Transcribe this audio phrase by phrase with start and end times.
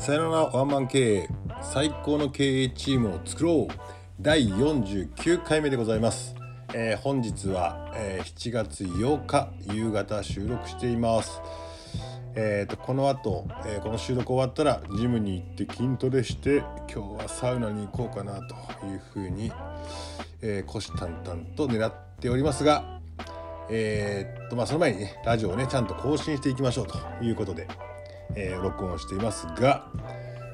[0.00, 1.28] さよならワンマン経営
[1.60, 3.74] 最高の経営チームを作ろう。
[4.18, 6.34] 第49回目でございます、
[6.72, 11.42] えー本日は、えー7月8日夕方収録しています。
[12.34, 18.54] えー、とこの後、えーこの収録終わったらジムに行って筋トレして今日はサウナに行こうかなと
[18.86, 19.52] いうふうに、
[20.40, 23.02] えー、虎視眈々と狙っておりますが
[23.68, 27.68] えーっとまあその前にねラジオをねちゃんと更新していきましょうということで、
[28.34, 29.86] えー録音していますが、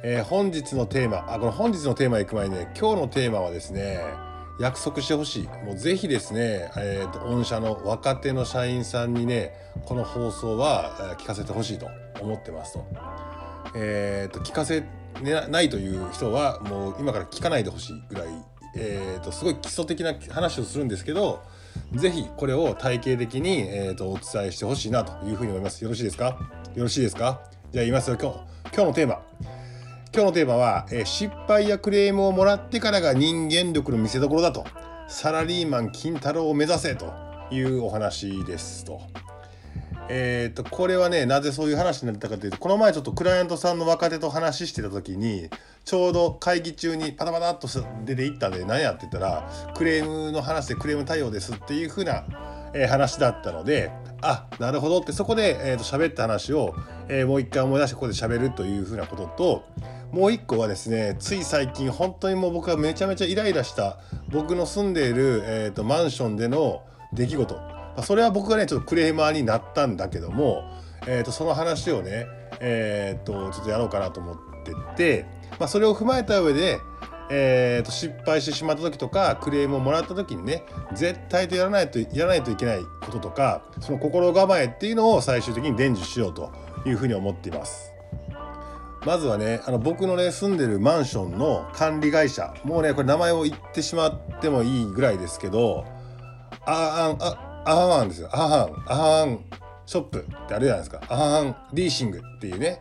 [0.02, 4.00] えー本日のテーマあこの本日のテーマ行く前にね今日のテーマはですね
[4.58, 5.42] 約束してほしい。
[5.64, 9.52] もうぜひですね、えー、と御社の若手の社員さんにね
[9.84, 11.88] この放送は聞かせてほしいと
[12.20, 12.86] 思ってますと。
[13.74, 14.84] えー、と聞かせ、
[15.50, 18.28] ないという人はもう今から聞かないでほしいぐらい、
[18.76, 21.42] えー、とすごい基礎的な話をするんですけど
[21.92, 25.84] ぜひこれを体系的に、えー、とお伝えしてほしいなというふうに思います。
[25.84, 26.38] よろしいですか？
[26.74, 27.42] よろしいですか？
[27.76, 28.16] じゃあ言いますよ。
[28.18, 28.38] 今日
[28.74, 29.20] 今日のテーマ。
[30.10, 34.64] 今日のテーマは、えー失敗やクレームをもらってからが人間力の見せ所だと。
[35.08, 37.12] サラリーマン金太郎を目指せと
[37.50, 39.02] いうお話ですと。
[40.08, 45.50] えー、とこれはねなぜそういう話になったかというとこの前ちょっとクライアントさんの若手と話してた時に
[45.84, 47.68] ちょうど会議中にパタパタっと
[48.06, 52.24] 出ていったんで何やって言ったらクレームの話でクレーム対応ですっていう風な、
[52.74, 53.90] え話だったので
[54.22, 56.74] あなるほどってそこで、えー、と喋った話を、
[57.08, 59.64] えーもう一回思い出してここで喋るという風なことと
[60.12, 63.98] もう一個はですねつい最近本当にもう僕がめちゃめちゃイライラした
[64.30, 66.82] 僕の住んでいる、えー、とマンションでの
[67.12, 67.54] 出来事。
[67.54, 70.64] まあそれは僕がねちょっとクレーマーになったんだけども、
[71.06, 72.26] えー、とその話をね、
[72.60, 75.26] えー、とちょっとやろうかなと思ってて、
[75.58, 76.78] まあ、それを踏まえた上で、
[77.30, 80.62] えー、と失敗してしまった時とかクレームをもらった時にね
[80.94, 86.52] 絶対とやらないとやらないといけないこととかその心構えっていうのを最終的に伝授しようと
[86.84, 87.92] いうふうに思っています。
[89.04, 95.84] まずはねあの僕のね住んでるマンションの管理会社もうねこれ名前を言ってしまってもいいぐらいですけど
[96.64, 98.28] アーアンあアハンですよ。
[98.32, 98.84] アハン。
[98.86, 99.44] アハン
[99.86, 101.00] ショップってあるじゃないですか。
[101.08, 102.80] アハンリーシングっていうね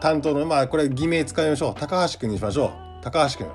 [0.00, 1.74] 担当のまあこれ偽名使いましょう。
[1.74, 2.89] 高橋君にしましょう。
[3.02, 3.48] 高橋君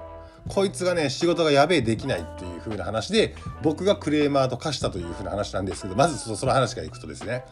[0.47, 7.44] こいつがね仕事がやべえできないっていう風な話で僕がクレーマーと化したという風な話なんですけどまずそその話からいくとですね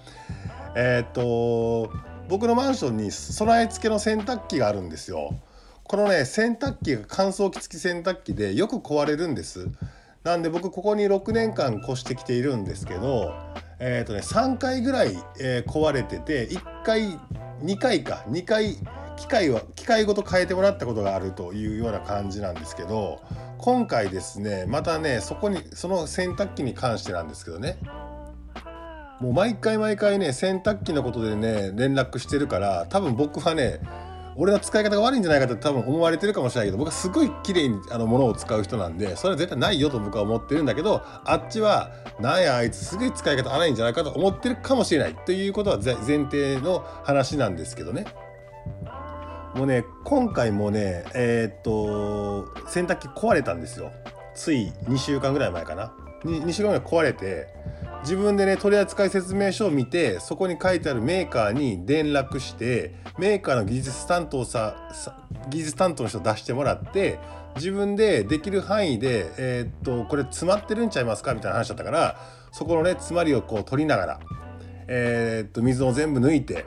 [0.76, 1.92] えーっと
[2.30, 5.36] 僕のマンションに備え付けの洗濯機があるんですよ。
[5.84, 9.68] このね洗濯機が乾燥機付き洗濯機でよく壊れるんです。
[10.24, 13.36] なんで僕ここに6年間越してきているんですけど、
[13.80, 17.20] えーとね、3回ぐらい、えー壊れてて1回
[17.62, 18.78] 2回か2回
[19.18, 23.22] 機械は機械ごと変えてもらったことがあるというような感じなんですけど
[23.57, 27.78] 今回ですねまたねそこにその洗濯機に関してなんですけどね
[29.19, 33.79] もう毎回毎回ね洗濯機のことでね連絡してるから多分僕はね
[34.35, 45.95] 俺の使い方が悪いんじゃないかって多分思われてるかもしれないけど僕はすごい綺麗にあの物を使う人なんでそれは絶対ないよと僕は思ってるんだけどあっちはなんやあいつすごい使い方荒いんじゃないかと思ってるかもしれないということは前
[46.25, 48.06] 提の話なんですけどね。
[49.56, 53.91] もうね今回もねえーっと洗濯機壊れたんですよ。
[54.36, 55.94] つい2週間ぐらい前かな。
[56.24, 57.47] 2, 2週間ぐらい壊れて
[58.02, 67.19] 自分でね取扱説明書を見てそこに書いてあるメーカーに連絡してメーカーの技術担当ささ技術担当の人出してもらって
[67.56, 72.18] 自分でできる範囲で、えーっとこれ詰まってるんちゃいますかみたいな話だったから
[72.52, 74.19] そこのね詰まりをこう取りながら、
[74.88, 76.66] えーっと水を全部抜いて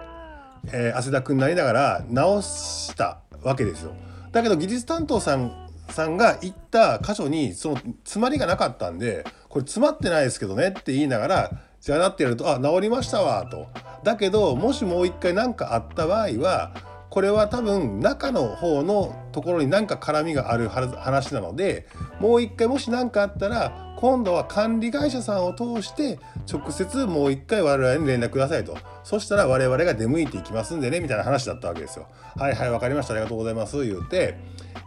[0.72, 3.92] えー汗だくになりながら直したわけですよ。
[4.32, 11.50] だけど技術担当さんさんが行った箇所にその詰まりがなかったんでこれ詰まってないですけどねって言いながら
[11.80, 13.68] じゃあなってやると「あ治りましたわ」と。
[14.02, 16.72] だけどもしもう一回何かあった場合は
[17.16, 21.86] これは多分中の方のところに何か絡みがある話なので
[22.20, 32.06] もう一回もし何かあったら今度は管理会社さんを通して直接もう一回我々に連絡くださいとそしたら我々が出向いていきますんでねみたいな話だったわけですよ。
[32.36, 34.38] はいはい分かりましたありがとうございます言うて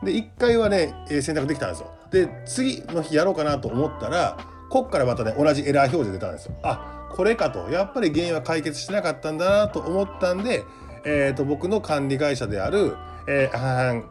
[0.04, 1.92] で1回はねえ選択できたんですよ。
[2.12, 4.38] で次の日やろうかなと思ったら
[4.70, 6.54] こっからまたね同じエラー表示出たんですよ。
[6.62, 10.64] あこれかとやっぱり原因は解決してなかったんだなと思ったんで、
[11.06, 12.96] えー、と僕の管理会社である、
[13.28, 14.04] えー、アハン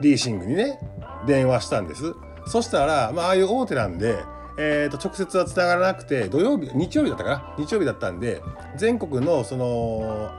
[0.00, 0.78] リーシングにね
[1.26, 2.14] 電話したんです。
[2.46, 4.18] そしたら、まあ、ああいう大手なんで、
[4.58, 7.64] えー、と直接はつながらなくて土曜日日曜日だったかな？
[7.64, 8.42] 日曜日だったんで
[8.76, 10.30] 全国のその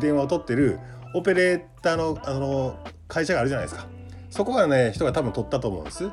[0.00, 0.78] 電話を取ってる
[1.14, 2.78] オペレーターのあの
[3.08, 3.86] 会社があるじゃないですか
[4.30, 6.10] そこからね人が多分取ったと思うんです。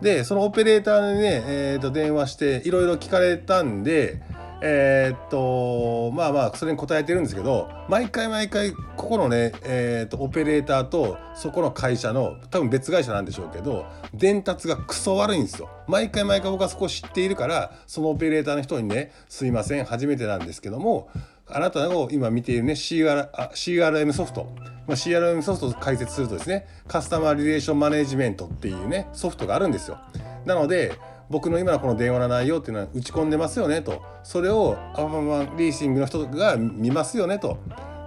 [0.00, 4.20] でそのオペレーターにね、えー、と電話していろいろ聞かれたんで、
[4.66, 13.84] えー、っとまあまあそれに答えてるんですけど毎回毎回ここのね、えー、っとオペレーターとそこの会社の多分別会社なんでしょうけど
[14.14, 15.68] 伝達がクソ悪いんですよ。
[15.86, 21.10] 毎回毎回僕はそこを知っているからそのオペレーターの人にね「すいません初めてなんですけども
[21.46, 24.50] あなたの今見ているね CR CRM ソフト、
[24.86, 29.98] まあ、CRM ソフトを解説するとですねカスタマーリレーションマネジメントっていうねソフトがあるんですよ。
[30.46, 30.94] なので
[31.34, 34.00] 僕の今のこの電話の内容っていうのは打ち込んでますよねと。
[34.22, 37.58] それをアパマンリーシングの人が見ますよねと。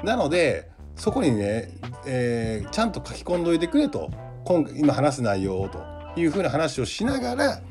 [0.05, 4.09] なのでそこにね、えー、ちゃんと書き込んどいてくれと。
[4.45, 5.83] 今今話す内容をと。
[6.15, 7.61] いうふうな話をしながら、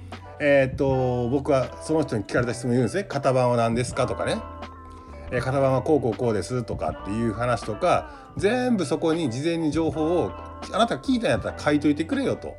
[0.41, 4.37] えー、っと僕はその人に聞かれた質問を言うんですね「型番は何ですか?」とかね
[5.33, 10.33] 「えー、型番はこうこうこうです」とかっていう話とか全部そこに事前に情報を
[10.71, 12.55] あなたが聞いたんやったら書いといてくれよと。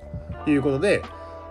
[0.51, 1.03] いうことで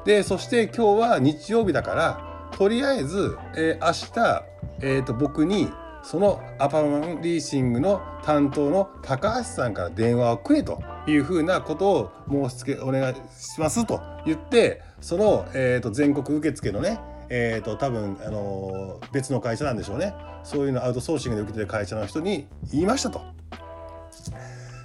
[0.06, 4.44] でそして今日は日曜日だからとりあえず、えー、明日、
[4.80, 5.68] えーと、僕に
[6.04, 20.14] そのアパマンリーシングの担当の高橋さんから電話をくれというふうなことを申し付けお願いしますと言ってその、えーと、全国受付のねえーと、多分、あのー、別の会社なんでしょうね。
[20.44, 23.20] そういうのアウトソーシングで受けてる会社の人に言いましたと。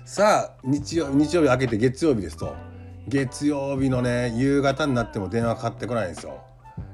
[0.06, 2.71] さあ日曜日曜日明けて月曜日ですと。
[3.08, 6.42] 月曜日のね夕方になっても電話かかってこないんですよ。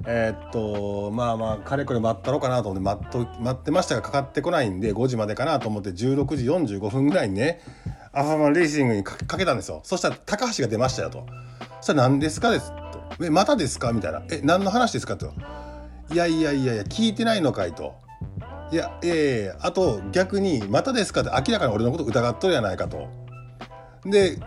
[0.06, 6.44] えー、っとまあまあかれこれ待ったろうかなと思って待っと待ってましたがかかってこないんで5時までかなと思って16時
[6.76, 7.60] 45分ぐらいにね
[8.12, 9.80] アファマンレーシングにかけたんですよ。
[9.84, 11.26] そしたら高橋が出ましたよと。
[11.80, 13.24] そしたら何ですかですと。
[13.24, 14.22] えまたですかみたいな。
[14.30, 15.32] え何の話ですかと。
[16.12, 17.94] いやいやいやいや聞いてないのかいと。
[18.70, 23.08] いやええー、あと逆にまたですかって明らかに俺のこと疑っとるやないかと。
[24.04, 24.38] で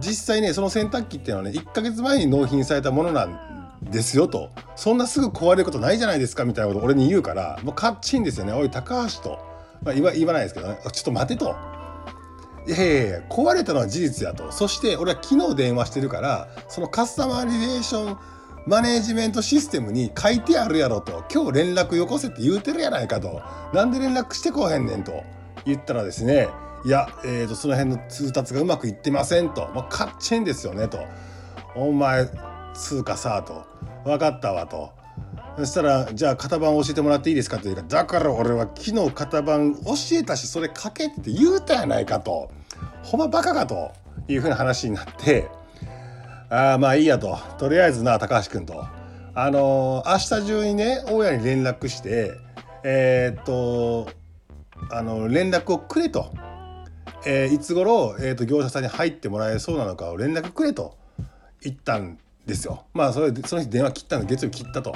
[0.00, 4.50] 実際ねその洗濯機っていうのはね1ヶ月前に納品されたものなんですよと。
[4.76, 8.52] そんなすぐ壊れることないじゃないですかみたいなこと俺に言うからもうカッチンですよね。
[8.52, 9.38] おい高橋と、
[9.82, 10.78] まあ、言わ言わないですけどね。
[10.92, 11.54] ちょっと待てと。
[12.66, 14.50] いやいやいや壊れたのは事実やと。
[14.50, 18.18] そして俺は昨日電話してるからそのカスタマーリレーション
[18.66, 21.24] マネジメントシステムに書いてあるやろと。
[21.30, 23.42] 今日連絡よこせって言うてるやないかと。
[23.74, 25.22] なんで連絡してこへんねんと。
[25.66, 26.48] 言ったらですね
[26.84, 30.98] いや、えーと、その辺の通達がうまくいってませんと、まあ、カッチンですよねと。
[31.74, 32.28] お前
[32.74, 33.64] 通貨さと。
[34.04, 34.92] 分かったわと。
[35.56, 42.50] そしたらじゃあ型番教えてもらっていいですかというかだから俺は昨日型番教えたしそれ書けって言うたやないかと。
[43.02, 43.92] ほんまバカかと。
[44.26, 45.48] いうふうな話になって。
[46.50, 47.38] ああまあいいやと。
[47.58, 48.84] とりあえずな高橋君と。
[49.34, 52.32] あのー、明日中にね大家に連絡して
[52.84, 54.08] えー、っと
[54.90, 56.32] あの連絡をくれと。
[57.26, 60.96] えー、いつ頃、えーと、業者さんに入ってもらえそうなのかを連絡くれと
[61.62, 62.84] 言ったんですよ。
[62.92, 64.94] まあそれその日電話切ったの月曜日切ったと。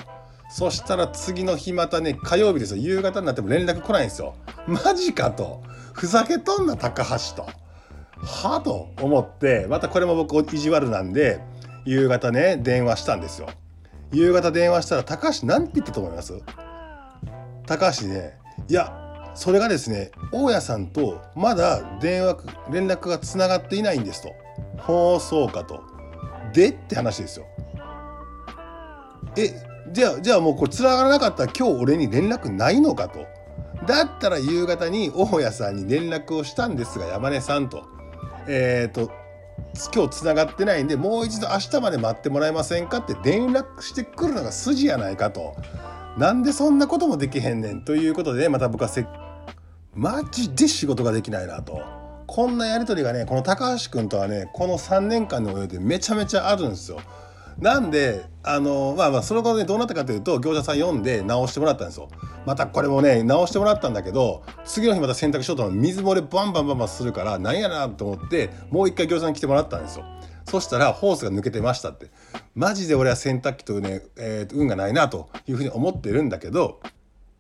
[0.51, 4.35] そしたら次の日またね火曜日ですよ夕方になっても連絡来ないんですよ。
[4.67, 7.49] マジかとふざけとんな高橋と。
[8.21, 11.41] はと思ってまたこれも僕意地悪なんで
[11.85, 13.49] 夕方ね電話したんですよ。
[14.13, 16.33] 夕方電話したら高橋なんて言ったと思います？
[17.67, 18.39] 高橋ね
[18.69, 22.39] いやそれがですね大家さんとまだ電話
[22.71, 24.33] 連絡がつながっていないんですと。
[24.79, 25.83] 放送かと。
[26.53, 27.47] でって話ですよ。
[29.37, 29.55] え
[29.93, 33.27] じゃあじゃあもうこれつながらなかったら今日俺に連絡ないのかと。
[33.87, 37.87] だったら夕方に大家さんに連絡をしたんですが山根さんと。
[38.47, 39.13] えっ、ー、と
[39.95, 45.57] 今日つながってないんでもう一度明日まで待ってもらえませんかって連絡してくるのが筋やないかと。
[46.19, 49.07] なんでそんなこともできへんねんということでまた僕はせ
[49.95, 51.81] マジで仕事ができないなと。
[52.27, 57.01] こんなやり取りがねこの高橋君とはねこの3年間の上でめちゃめちゃあるんですよ。
[57.59, 62.09] なんであのまあまあそのことでどうなったかというと業者さん読んで直してもらったんですよ。
[62.47, 70.05] またこれもね直してもらったんだけど次の日また洗濯しようと水漏れバンバンバンバンするからなんやなと思ってもう一回業者さんに来てもらったんですよ。
[70.45, 72.07] そしたらホースが抜けてましたって
[72.55, 76.81] マジで俺は洗濯機とね、えー、運がないなというふうに思ってるんだけど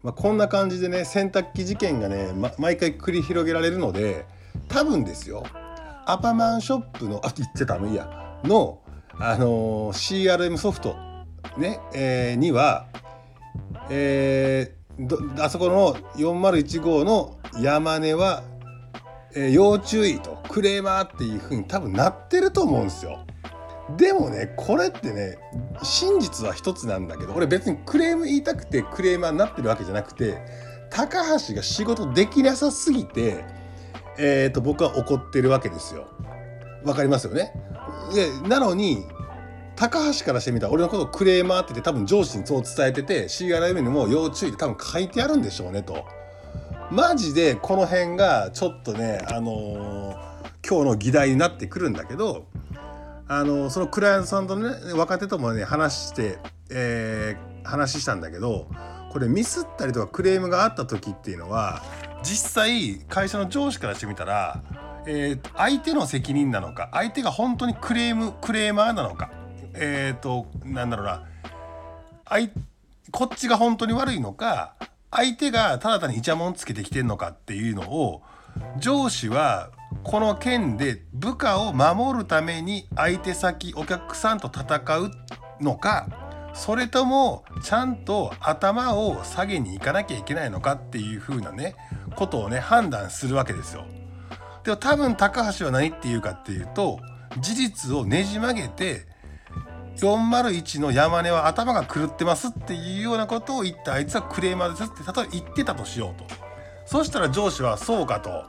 [0.02, 4.26] まあ、こんな感じでね洗濯機事件がね、ま、毎回繰り広げられるので
[4.68, 5.44] 多分ですよ
[6.06, 8.08] アパマンショップのあ言っちゃダメいや
[8.44, 8.80] の、
[9.20, 10.96] あの、CRM ソフト
[11.56, 12.86] ね、えー、には、
[13.90, 18.42] えー、あそこの4015の山根は、
[19.34, 23.24] えー、要注意とクレーマーっていう風に多分なってると思うんですよ。
[23.96, 25.38] でもねこれってね
[25.82, 30.38] 真実は一つなんだけど俺別にクレーム言いたくてクレーマーになってるわけじゃなくて
[30.90, 33.44] 高橋が仕事できなさすぎて、
[34.18, 36.06] えーと、僕は怒ってるわけですよ。
[36.84, 37.52] わかりますよね
[38.14, 39.04] でなのに
[39.76, 46.04] 高橋からしてみたら俺のことをクレーマーってて多分上司にそう伝えてて CRM にも要注意って多分書いてあるんでしょうねと。
[46.90, 52.46] マジでこの辺がちょっとねあのー、今日の議題になってくるんだけど
[53.28, 56.38] あのー、そのクライアントさんとね若手ともね話して、
[56.70, 58.68] えー、話したんだけど
[59.12, 61.82] これミスったりとかクレームがあった時っていうのは
[62.22, 64.62] 実際会社の上司からしてみたら、
[65.10, 69.30] えー、相手の責任なのか相手が本当にクレームクレーマーなのか
[69.72, 71.24] えっ、ー、となんだろうな
[72.26, 72.50] あい
[73.10, 74.74] こっちが本当に悪いのか
[75.10, 78.22] 相手がただ単にイチャモンつけてきてんのかっていうのを
[78.76, 79.70] 上司は
[80.02, 85.10] この件で部下を守るために相手先お客さんと戦う
[85.62, 86.06] のか
[86.52, 91.76] それともちゃんと頭を下げに行かなきゃいけないのかっていう風なね
[92.14, 93.86] ことをね判断するわけですよ。
[94.68, 97.00] でも多分高橋は何っていうかっていうと
[97.40, 99.06] 事実をねじ曲げて
[99.96, 106.26] 401の山根は頭が狂ってますっていうようなことを言ったあいつはクレーマーですって例えば言ってたとしようと。
[106.84, 108.44] そしたら上司はそうかと。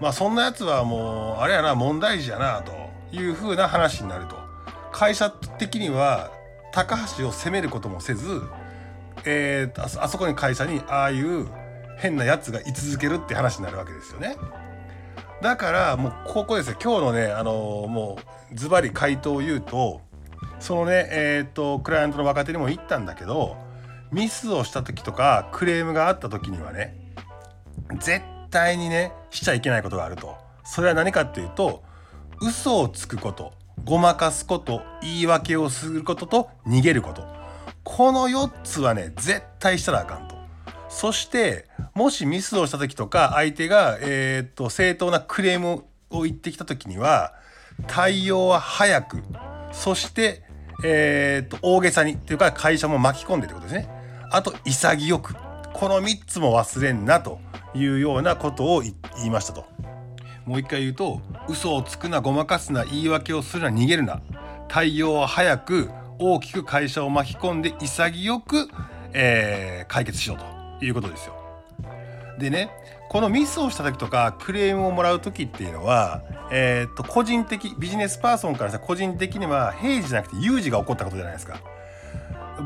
[0.00, 2.72] まあそんなやつはもうあれやな問題児やなと
[3.16, 4.36] いうふうな話になると。
[4.90, 6.32] 会社的には
[6.72, 8.42] 高橋を責めることもせず、
[9.24, 11.46] えー、あそこに会社にああいう
[11.98, 14.36] 変なやつが居続けるって話になるわけですよね。
[15.40, 16.76] だからもうここですよ。
[16.82, 18.18] 今日のねあのも
[18.52, 20.00] うズバリ回答を言うと
[20.60, 23.56] そのねえっ、とクライアントの若手にも言ったんだけど
[24.12, 26.96] ミスをした時とかクレームがあった時にはね
[27.98, 30.36] 絶対にねしちゃいけないことがあると。
[30.66, 31.82] それは何かっていうと
[32.40, 33.52] 嘘をつくこと
[33.84, 37.26] ごまかすこと言い訳をすることと逃げること。
[37.82, 40.33] この4つはね絶対したらあかんと。
[40.94, 47.34] そしてもしミスをした時とか相手が、えー、っと正当なクレームを言ってきた時には
[47.88, 49.18] 対応は早く
[49.72, 50.44] そして
[50.84, 53.88] えー、っと大げさにっていうか会社も巻き込んでってことですね。
[54.30, 55.34] あと潔く。
[55.72, 57.40] この3つも忘れんなと
[57.74, 59.64] いうようなことを言いましたと。
[60.46, 64.20] もう一回言うと嘘をつくなごまかすな言い訳をするな逃げるな。
[64.68, 68.68] 対応は早く大きく会社を巻き込んで潔く、
[69.12, 70.53] えー、解決しようと。
[70.82, 71.34] いうことですよ
[72.38, 72.70] でね
[73.08, 81.60] このミスをした時とかクレームをもらう時っていうのは、えー、っと個人的ビジネスパーソンからしたら個人的には平時じゃなくて有事が起こったことじゃないですか。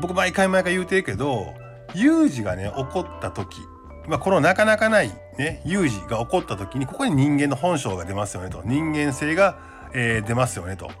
[0.01, 1.53] 僕毎回毎回言うてるけど
[1.93, 3.59] 有事がね起こった時、
[4.07, 9.59] まあ、このなかなかないね有事が起こった時にここに人間の本性が出ますよねと人間性が、
[9.93, 10.87] えー、出ますよねと。
[10.87, 10.93] だ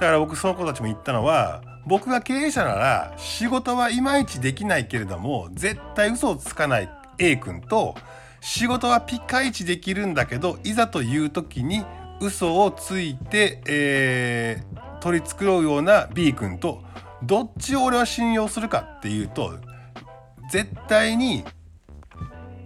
[0.00, 7.94] から僕その子たちも言ったのは僕が経営者なら仕事はいまいちできないけれども絶対嘘をつかない A 君と
[8.40, 11.84] 仕事はピカイチできるんだけどいざという時に
[12.20, 16.82] 嘘をついて、えー、取り繕うような B 君と
[17.22, 19.54] どっちを俺は信用するかっていうと
[20.50, 21.44] 絶対に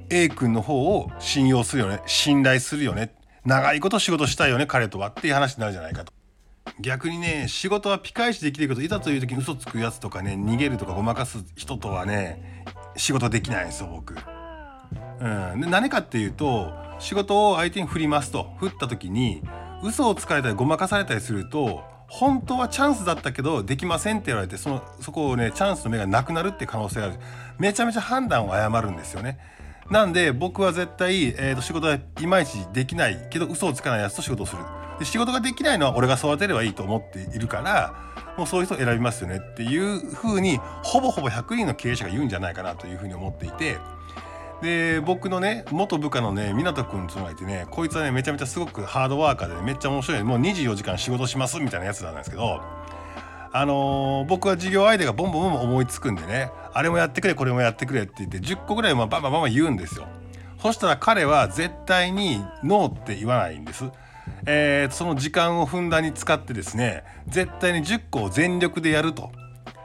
[0.09, 6.20] A 君の方を信用するよね信頼するよね長いこと仕事したいよね彼とはっていう話になるじゃないかと。
[6.81, 12.65] 逆にね仕事はピカイチできるけどいざという時に嘘つくやつとかね逃げるとかごまかす人とはね
[12.97, 14.15] 仕事できないんですよ僕。
[15.21, 19.43] うん、で何かっていうと仕事を相手に振りますと振った時に
[19.83, 27.17] 嘘をつかれたりごまかされたりすると本当はチャンスだったけどできませんって言われてそのそこをねチャンスの目がなくなるって可能性がある
[27.59, 29.39] めちゃめちゃ判断を誤るんですよね。
[29.91, 33.27] なんで僕は絶対、えー、と仕事はいまいちできない。
[33.29, 34.63] けど嘘をつかないやつと仕事をする。
[35.01, 37.95] で仕事ができないのは俺が育てればいいと思っているから
[38.37, 39.41] もうそういう人を選びますよね。
[39.41, 43.79] っていうふうにほぼほぼ100人の経営者が言うんじゃないかなというふうに思っていて。
[44.63, 50.23] で僕のね元部下のね湊君っていうのがいてねこいつはねめちゃめちゃすごくハードワーカーで、ね、めっちゃ面白い。
[50.23, 52.61] もう24時間仕事しますみたいなやつなんですけど
[53.53, 60.07] あのー、僕は事業アイデアがボンボンボン思いつくんでねあれもやってくれこれもやってくれって言って10個ぐらいバンバンバンバン言うんですよ
[60.63, 63.85] そしたら彼は絶対にノーって言わないんです。
[64.47, 69.33] えー、その時間をふんだんに使ってですね絶対に10個を全力でやると。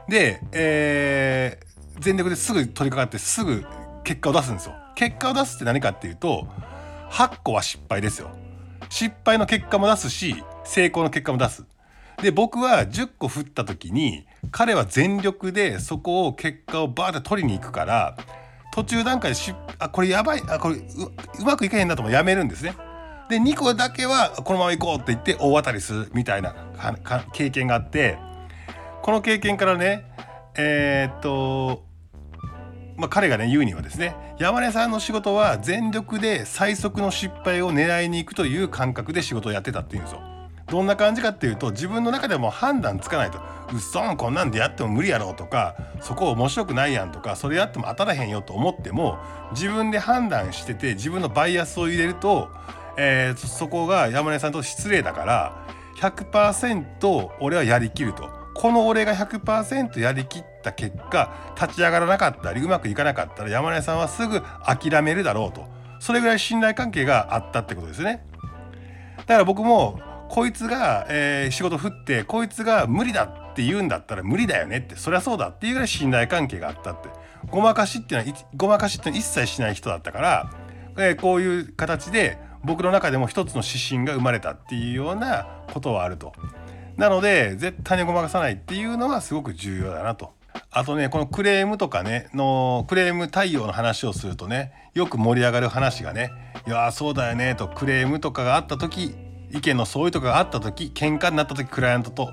[0.09, 3.65] で、えー、全力ですぐ取り掛かってすぐ
[4.03, 4.75] 結果を出すんですよ。
[4.95, 6.47] 結果を出すって何かっていうと
[7.11, 8.31] 8個は失敗ですよ。
[8.89, 11.65] 失敗の結果も出すし成功の結果も出す。
[12.21, 18.17] で僕は10個振った時に彼は全力でそこを結果をバーって取りに行くから
[18.73, 22.75] 途中段階でしあこれやばいあこれうまくいかへんなともやめるんですね。
[23.29, 26.55] で2個だけはこのまま行こうって言って大当たりするみたいな
[27.33, 28.17] 経験があって
[29.01, 30.05] この経験からね
[30.57, 31.83] えー、っと
[32.97, 40.34] まあ、彼がね言うにはですね山根さんの仕事は全力で最速の失敗を狙いに行くという感覚で仕事をやってたっていうんですよ。
[40.67, 43.39] どんな感じかっていうと自分の中でも判断つかないと
[43.71, 49.19] 「うっそんこんなんでやっても無理やろ」とか「そこ面白くないやん」とか「それやっても当たらへんよ」と思っても
[49.51, 52.49] 自分で判断してて自分のバイアスを入れると、
[52.97, 55.55] えー、そこが山根さんと失礼だから
[55.99, 58.45] 100%俺はやりきると。
[58.57, 61.29] この俺が100%やりきった結果
[61.61, 65.67] 立ち上がらなかったりうまくいかなかったら山根さんはすぐ諦めるだろうと。
[65.99, 68.25] それぐらい信頼関係があったってことですね。
[69.17, 69.99] だから僕も
[70.35, 77.07] こいつが、えー、仕事振ってこいつが無理だって言うんだったら無理だよねってそりゃそうだっていうぐらい信頼関係があったって
[77.49, 80.51] ごまかしっていうのはごまかしっていうのは一切しない人だったから、
[80.97, 86.33] えー、こういう形で僕の中でも一つの指針が生まれたっていうようなことはあると。
[86.97, 90.33] なので絶対にごまかさないっていうのはすごく重要だなと。
[90.69, 96.31] あとねこのクレームとかねのクレーム対応の話をするとねよく盛り上がる話がね
[96.67, 99.15] 「いやそうだよね」とクレームとかがあった時
[99.51, 102.29] 意見の相違とかがあった時喧嘩になった時クライアントと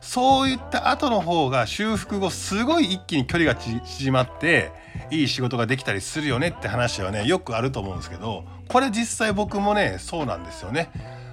[0.00, 4.72] そういった後の方が修復後すごい一気に距離が縮まって
[5.10, 10.90] いい仕事ができたりするよねって話はねよくあると思うんですけどこれ実際僕もねそうなんですよね。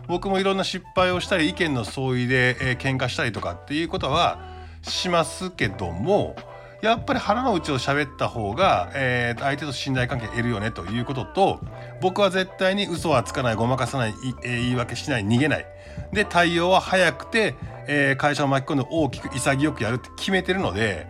[0.08, 4.40] 僕もいろんな失敗をしたり意見の相違で、えー、喧嘩したりとかっていうことは
[4.82, 6.36] しますけども
[6.82, 11.60] やっぱり腹の内を喋った方が、えー、相手と信頼関係得るよねということと
[12.02, 15.66] 僕は絶対に嘘はつかないごまかさない、言い訳しない逃げない
[16.14, 17.56] で対応は早くて、
[17.88, 21.08] えー、会社を巻き込んで大きく潔くやるって決めてるので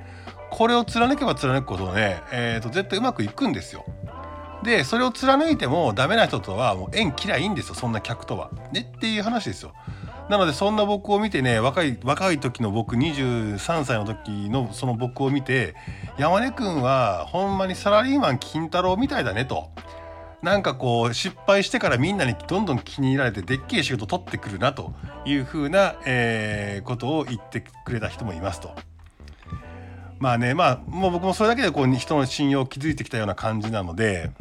[0.49, 3.85] これを貫けば貫くことね、えーと、絶対うまくいくんですよ。
[4.63, 8.49] でそれを貫いてもダメな人とはもう縁切りゃいいんですよそんな客とは。
[8.71, 9.73] ねっていう話ですよ。
[10.29, 15.75] なのでそんな僕を見てね若い若い時の僕23歳の時のその僕を見て
[16.17, 19.69] 山根君はほんまにサラリーマン金太郎みたいだねと。
[20.43, 24.93] なんかこう失敗してからみんなにどんどん気に入られてでっけえ仕事取ってくるなと
[25.25, 28.75] いうふうな、えー、ことを言ってくれた人もいますと。
[30.19, 34.31] まあねまあもう僕もそれだけでこう人の信用を築いてきたような感じなので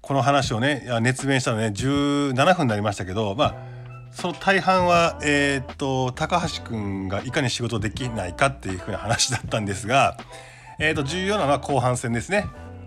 [0.00, 3.71] この話をね熱弁したのね17分になりましたけどまあ
[4.12, 10.16] その大半は、えー、っと高橋君がいかに仕事できないかっていうふうな話だったんですが、
[10.78, 12.46] えー、っと重要なのは後半戦ですね。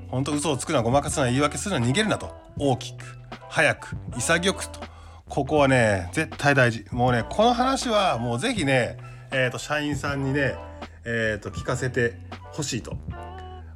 [0.10, 3.04] 本当嘘をつくなごまかすな言い訳するな逃げるなと大きく
[3.50, 4.80] 早く潔くと
[5.28, 8.98] ここはね絶対大事もうねこの話はもう是非ね、
[9.32, 10.56] えー、と社員さんにね、
[11.04, 12.18] えー、と聞かせて
[12.52, 12.98] ほしいと。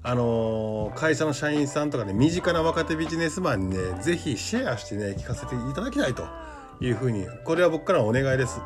[0.02, 6.24] あのー、会社の社員さんとかね身近な若手ビジネスマンにね是非シェアしてね聞かせていただきたいと
[6.82, 8.62] いうふうにこれは僕からのお願いです。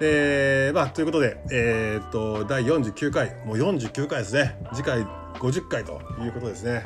[0.00, 4.56] でまあということでえー、っと第49回もう49回ですね。
[4.72, 5.02] 次回
[5.34, 6.84] 50回ということですね。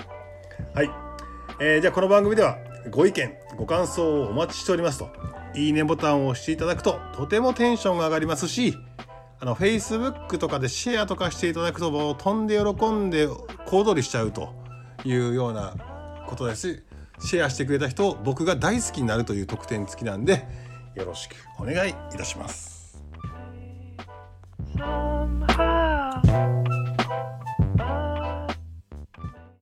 [0.74, 0.90] はい、
[1.60, 2.58] えー、じゃあこの番組では
[2.90, 5.08] ご意見ご感想をお待ちしておりますと。
[5.54, 8.74] いいねボタンを押していただくととてもテンションが上がりますし
[9.38, 13.26] あの Facebook とかでシェアとかしていただくともう飛んで喜んで
[13.66, 14.54] 小躍りしちゃうと
[15.04, 15.74] いうような
[16.26, 16.82] ことです。
[17.22, 20.46] シェアしてくれた人を僕が大好きになるという特典付きなんで
[20.94, 23.02] よろしくお願いいたします。